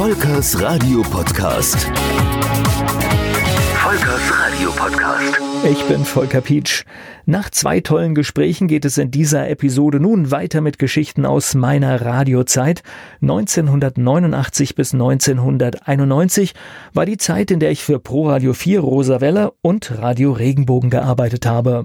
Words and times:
Volkers 0.00 0.58
Radio 0.62 1.02
Podcast. 1.02 1.76
Volkers 3.74 4.32
Radio 4.32 4.70
Podcast. 4.70 5.38
Ich 5.70 5.84
bin 5.88 6.06
Volker 6.06 6.40
Pietsch. 6.40 6.84
Nach 7.26 7.50
zwei 7.50 7.80
tollen 7.80 8.14
Gesprächen 8.14 8.66
geht 8.66 8.86
es 8.86 8.96
in 8.96 9.10
dieser 9.10 9.50
Episode 9.50 10.00
nun 10.00 10.30
weiter 10.30 10.62
mit 10.62 10.78
Geschichten 10.78 11.26
aus 11.26 11.54
meiner 11.54 12.00
Radiozeit. 12.00 12.82
1989 13.20 14.74
bis 14.74 14.94
1991 14.94 16.54
war 16.94 17.04
die 17.04 17.18
Zeit, 17.18 17.50
in 17.50 17.60
der 17.60 17.70
ich 17.70 17.84
für 17.84 17.98
Pro 17.98 18.26
Radio 18.26 18.54
4 18.54 18.80
Rosa 18.80 19.20
Welle 19.20 19.52
und 19.60 19.98
Radio 19.98 20.32
Regenbogen 20.32 20.88
gearbeitet 20.88 21.44
habe. 21.44 21.82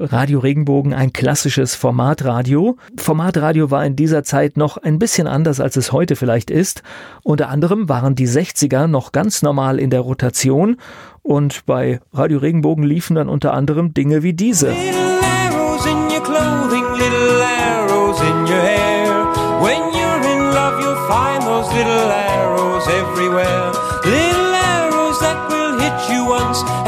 Radio 0.00 0.38
Regenbogen 0.38 0.94
ein 0.94 1.12
klassisches 1.12 1.74
Formatradio. 1.74 2.76
Formatradio 2.96 3.72
war 3.72 3.84
in 3.84 3.96
dieser 3.96 4.22
Zeit 4.22 4.56
noch 4.56 4.76
ein 4.76 4.98
bisschen 5.00 5.26
anders, 5.26 5.58
als 5.58 5.76
es 5.76 5.90
heute 5.90 6.14
vielleicht 6.14 6.50
ist. 6.50 6.82
Unter 7.24 7.48
anderem 7.48 7.88
waren 7.88 8.14
die 8.14 8.28
60er 8.28 8.86
noch 8.86 9.10
ganz 9.10 9.42
normal 9.42 9.80
in 9.80 9.90
der 9.90 10.00
Rotation 10.00 10.76
und 11.22 11.66
bei 11.66 12.00
Radio 12.12 12.38
Regenbogen 12.38 12.84
liefen 12.84 13.16
dann 13.16 13.28
unter 13.28 13.54
anderem 13.54 13.92
Dinge 13.92 14.22
wie 14.22 14.34
diese. 14.34 14.72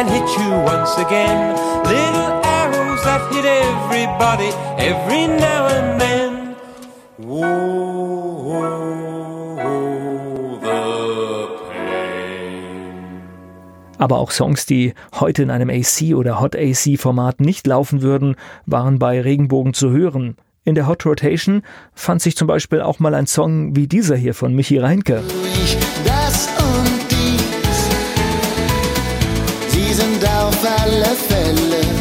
and 0.00 0.08
hit 0.08 0.24
you 0.38 0.50
once 0.64 0.96
again. 0.96 1.52
Little 1.84 1.92
arrows 1.92 1.92
that 1.92 1.98
hit 1.98 2.09
everybody 4.00 4.50
every 4.78 5.26
now 5.26 5.66
and 5.66 6.00
then. 6.00 6.56
Whoa, 7.18 8.60
the 10.62 11.48
pain. 11.70 13.20
Aber 13.98 14.18
auch 14.18 14.30
Songs, 14.30 14.64
die 14.66 14.94
heute 15.18 15.42
in 15.42 15.50
einem 15.50 15.68
AC 15.70 16.14
oder 16.14 16.40
Hot 16.40 16.56
AC 16.56 16.98
Format 16.98 17.40
nicht 17.40 17.66
laufen 17.66 18.00
würden, 18.02 18.36
waren 18.66 18.98
bei 18.98 19.20
Regenbogen 19.20 19.74
zu 19.74 19.90
hören. 19.90 20.36
In 20.64 20.74
der 20.74 20.86
Hot 20.86 21.04
Rotation 21.04 21.62
fand 21.94 22.22
sich 22.22 22.36
zum 22.36 22.46
Beispiel 22.46 22.80
auch 22.80 22.98
mal 22.98 23.14
ein 23.14 23.26
Song 23.26 23.76
wie 23.76 23.86
dieser 23.86 24.16
hier 24.16 24.34
von 24.34 24.54
Michi 24.54 24.78
Reinke. 24.78 25.22
Das 26.04 26.48
und 26.58 27.10
dies, 27.10 27.88
sie 29.68 29.92
sind 29.92 30.24
auf 30.24 30.58
alle 30.64 31.06
Fälle 31.06 31.99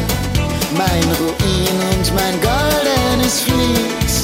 mein 0.80 1.04
Ruin 1.20 1.78
und 1.92 2.06
mein 2.14 2.36
goldenes 2.40 3.40
Vlies. 3.40 4.14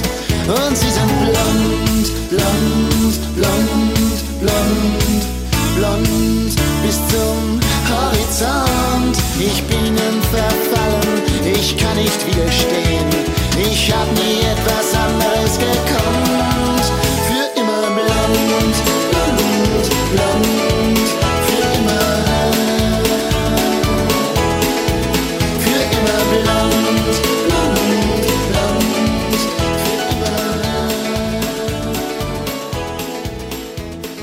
Und 0.48 0.76
sie 0.76 0.90
sind 0.90 1.12
blond, 1.20 2.06
blond, 2.30 3.14
blond, 3.36 4.14
blond, 4.40 5.22
blond 5.76 6.54
bis 6.82 6.96
zum 7.12 7.60
Horizont. 7.90 9.16
Ich 9.38 9.62
bin 9.64 9.86
im 10.08 10.18
Verfallen, 10.34 11.14
ich 11.44 11.76
kann 11.76 11.96
nicht 11.96 12.20
widerstehen. 12.26 13.08
Ich 13.70 13.92
hab 13.92 14.08
nie 14.12 14.25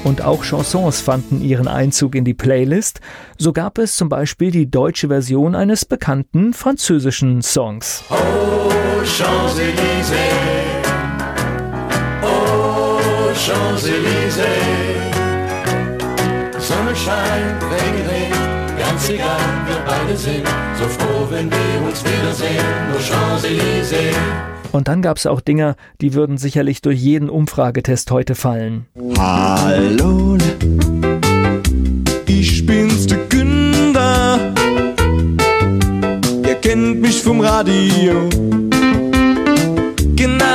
Und 0.03 0.21
auch 0.21 0.43
Chansons 0.43 1.01
fanden 1.01 1.41
ihren 1.41 1.67
Einzug 1.67 2.15
in 2.15 2.25
die 2.25 2.33
Playlist. 2.33 2.99
So 3.37 3.53
gab 3.53 3.77
es 3.77 3.95
zum 3.95 4.09
Beispiel 4.09 4.51
die 4.51 4.69
deutsche 4.69 5.07
Version 5.07 5.55
eines 5.55 5.85
bekannten 5.85 6.53
französischen 6.53 7.41
Songs. 7.41 8.03
Oh. 8.09 8.53
Champs-Élysées. 9.05 10.15
Oh, 12.23 13.33
Champs-Élysées. 13.35 14.45
Sonne 16.57 16.95
scheint, 16.95 17.61
Regen 17.63 18.31
ganz 18.79 19.09
egal, 19.09 19.39
wir 19.67 19.81
beide 19.85 20.17
sind 20.17 20.47
so 20.79 20.87
froh, 20.87 21.27
wenn 21.29 21.51
wir 21.51 21.87
uns 21.87 22.03
wiedersehen. 22.03 22.63
Nur 22.91 23.01
Champs-Élysées. 23.01 24.62
Und 24.73 24.89
dann 24.89 25.01
gab 25.01 25.15
es 25.15 25.25
auch 25.25 25.39
Dinger, 25.39 25.77
die 26.01 26.13
würden 26.13 26.37
sicherlich 26.37 26.81
durch 26.81 26.99
jeden 26.99 27.29
Umfragetest 27.29 28.11
heute 28.11 28.35
fallen. 28.35 28.87
Hallo, 29.17 30.37
ich 32.27 32.65
bin's 32.65 33.07
der 33.07 33.19
Günder. 33.29 34.39
Ihr 36.45 36.55
kennt 36.55 37.01
mich 37.01 37.21
vom 37.21 37.39
Radio 37.39 38.29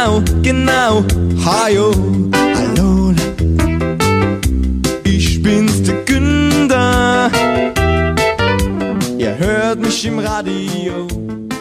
genau, 0.08 0.22
genau, 0.42 1.04
hajo, 1.44 1.92
hallo, 2.54 3.12
ich 5.04 5.42
bin's 5.42 5.82
der 5.82 5.96
Günder, 6.04 7.30
ihr 9.18 9.38
hört 9.38 9.80
mich 9.80 10.04
im 10.06 10.18
Radio. 10.18 11.06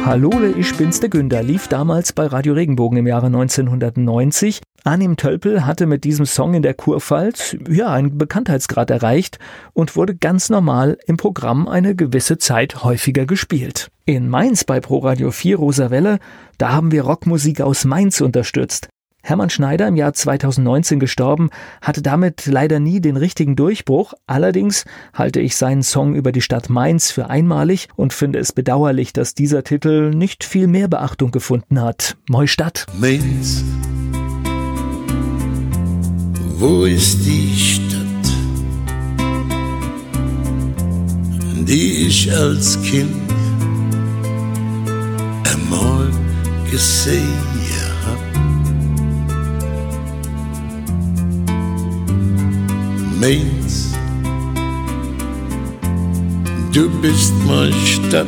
Hallole, 0.06 0.52
ich 0.52 0.76
bin's 0.76 1.00
der 1.00 1.10
Günder 1.10 1.44
lief 1.44 1.68
damals 1.68 2.14
bei 2.14 2.28
Radio 2.28 2.54
Regenbogen 2.54 2.98
im 2.98 3.08
Jahre 3.08 3.26
1990. 3.28 4.62
Arnim 4.84 5.18
Tölpel 5.18 5.66
hatte 5.66 5.86
mit 5.86 6.04
diesem 6.04 6.26
Song 6.26 6.54
in 6.54 6.62
der 6.62 6.74
Kurpfalz 6.74 7.58
ja 7.70 7.92
einen 7.92 8.18
Bekanntheitsgrad 8.18 8.90
erreicht 8.90 9.38
und 9.74 9.96
wurde 9.96 10.16
ganz 10.16 10.50
normal 10.50 10.98
im 11.08 11.18
Programm 11.18 11.68
eine 11.68 11.96
gewisse 11.96 12.38
Zeit 12.38 12.84
häufiger 12.84 13.26
gespielt. 13.26 13.90
In 14.06 14.30
Mainz 14.30 14.64
bei 14.64 14.80
Pro 14.80 15.00
Radio 15.00 15.32
4 15.32 15.58
Rosa 15.58 15.90
Welle, 15.92 16.20
da 16.58 16.72
haben 16.72 16.92
wir 16.92 17.04
Rockmusik 17.04 17.60
aus 17.60 17.84
Mainz 17.84 18.22
unterstützt. 18.22 18.88
Hermann 19.28 19.50
Schneider, 19.50 19.90
im 19.90 19.98
Jahr 19.98 20.14
2019 20.14 21.02
gestorben, 21.02 21.50
hatte 21.82 22.02
damit 22.02 22.46
leider 22.46 22.80
nie 22.80 23.02
den 23.02 23.18
richtigen 23.18 23.58
Durchbruch. 23.58 24.14
Allerdings 24.26 24.86
halte 25.14 25.42
ich 25.42 25.58
seinen 25.58 25.84
Song 25.84 26.16
über 26.16 26.32
die 26.32 26.40
Stadt 26.40 26.70
Mainz 26.70 27.12
für 27.12 27.30
einmalig 27.30 27.90
und 27.98 28.14
finde 28.14 28.40
es 28.40 28.54
bedauerlich, 28.54 29.12
dass 29.12 29.36
dieser 29.36 29.66
Titel 29.66 30.12
nicht 30.12 30.46
viel 30.46 30.68
mehr 30.68 30.88
Beachtung 30.88 31.32
gefunden 31.32 31.82
hat. 31.82 32.16
Neustadt. 32.30 32.86
Mainz. 32.98 33.66
Wo 36.58 36.86
ist 36.86 37.26
die 37.26 37.54
Stadt, 37.54 37.98
die 41.68 42.08
ich 42.08 42.32
als 42.34 42.82
Kind 42.82 43.12
einmal 45.44 46.10
gesehen 46.72 47.58
Mainz, 53.20 53.94
du 56.72 56.88
bist 57.02 57.34
meine 57.48 57.74
Stadt, 57.74 58.28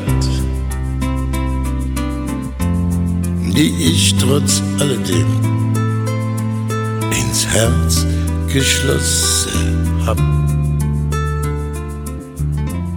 die 3.55 3.71
ich 3.79 4.15
trotz 4.15 4.63
alledem 4.79 5.27
ins 7.11 7.45
Herz 7.45 8.05
geschlossen 8.51 9.85
hab. 10.07 10.17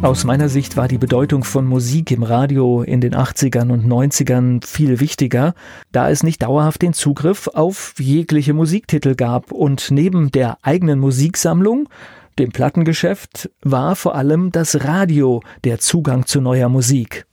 Aus 0.02 0.24
meiner 0.24 0.48
Sicht 0.48 0.76
war 0.76 0.88
die 0.88 0.98
Bedeutung 0.98 1.44
von 1.44 1.64
Musik 1.64 2.10
im 2.10 2.24
Radio 2.24 2.82
in 2.82 3.00
den 3.00 3.14
80ern 3.14 3.70
und 3.70 3.86
90ern 3.86 4.66
viel 4.66 4.98
wichtiger, 4.98 5.54
da 5.92 6.10
es 6.10 6.24
nicht 6.24 6.42
dauerhaft 6.42 6.82
den 6.82 6.92
Zugriff 6.92 7.46
auf 7.46 7.94
jegliche 7.98 8.52
Musiktitel 8.52 9.14
gab 9.14 9.52
und 9.52 9.92
neben 9.92 10.32
der 10.32 10.58
eigenen 10.62 10.99
Musiksammlung, 10.99 11.88
dem 12.37 12.50
Plattengeschäft, 12.50 13.49
war 13.62 13.94
vor 13.94 14.16
allem 14.16 14.50
das 14.50 14.84
Radio 14.84 15.40
der 15.62 15.78
Zugang 15.78 16.26
zu 16.26 16.40
neuer 16.40 16.69
Musik. 16.69 17.25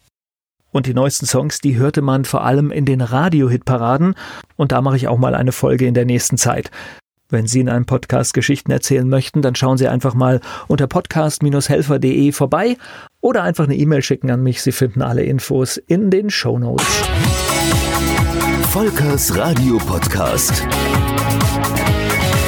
Und 0.71 0.85
die 0.85 0.93
neuesten 0.93 1.25
Songs, 1.25 1.61
die 1.61 1.75
hörte 1.75 2.03
man 2.03 2.23
vor 2.23 2.43
allem 2.43 2.69
in 2.69 2.85
den 2.85 3.01
Radio-Hitparaden. 3.01 4.13
Und 4.57 4.71
da 4.71 4.83
mache 4.83 4.97
ich 4.97 5.07
auch 5.07 5.17
mal 5.17 5.33
eine 5.33 5.53
Folge 5.53 5.87
in 5.87 5.95
der 5.95 6.05
nächsten 6.05 6.37
Zeit. 6.37 6.69
Wenn 7.31 7.45
Sie 7.45 7.59
in 7.59 7.69
einem 7.69 7.85
Podcast 7.85 8.33
Geschichten 8.33 8.71
erzählen 8.71 9.07
möchten, 9.07 9.43
dann 9.43 9.53
schauen 9.53 9.77
Sie 9.77 9.87
einfach 9.87 10.15
mal 10.15 10.41
unter 10.67 10.87
podcast-helfer.de 10.87 12.31
vorbei 12.31 12.75
oder 13.21 13.43
einfach 13.43 13.65
eine 13.65 13.75
E-Mail 13.75 14.01
schicken 14.01 14.31
an 14.31 14.41
mich. 14.41 14.63
Sie 14.63 14.71
finden 14.71 15.03
alle 15.03 15.23
Infos 15.23 15.77
in 15.77 16.09
den 16.09 16.31
Show 16.31 16.57
Notes. 16.57 16.85
Volkers 18.71 19.37
Radio 19.37 19.77
Podcast. 19.77 20.65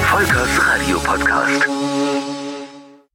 Volkers 0.09 0.67
Radio 0.67 0.97
Podcast. 0.99 1.80